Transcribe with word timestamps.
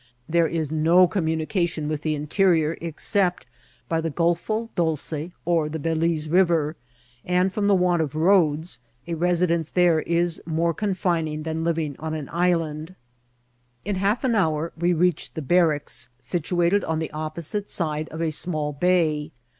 There 0.27 0.47
is 0.47 0.71
no 0.71 1.07
communication 1.07 1.87
with 1.87 2.01
the 2.01 2.15
interior 2.15 2.75
except 2.81 3.45
by 3.87 4.01
the 4.01 4.09
Golfo 4.09 4.69
Dolce 4.73 5.31
or 5.45 5.69
the 5.69 5.77
Balize 5.77 6.27
River; 6.27 6.75
and, 7.23 7.53
from 7.53 7.67
the 7.67 7.75
want 7.75 8.01
of 8.01 8.15
roads, 8.15 8.79
a 9.05 9.13
residence 9.13 9.69
there 9.69 9.99
is 9.99 10.41
more 10.47 10.73
con 10.73 10.95
fining 10.95 11.43
than 11.43 11.63
living 11.63 11.95
on 11.99 12.15
an 12.15 12.29
island. 12.33 12.95
In 13.85 13.97
half 13.97 14.23
an 14.23 14.33
hour 14.33 14.73
we 14.75 14.91
reached 14.91 15.35
the 15.35 15.41
barracks, 15.43 16.09
situated 16.19 16.83
on 16.83 16.97
the 16.97 17.11
opposite 17.11 17.69
side 17.69 18.09
of 18.09 18.23
a 18.23 18.31
small 18.31 18.73
bay. 18.73 19.29